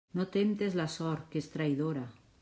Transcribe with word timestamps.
No 0.19 0.23
temptes 0.35 0.77
la 0.79 0.87
sort, 0.93 1.27
que 1.35 1.43
és 1.43 1.51
traïdora. 1.57 2.07